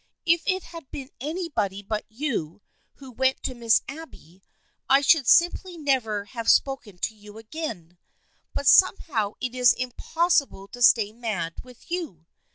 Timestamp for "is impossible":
9.53-10.67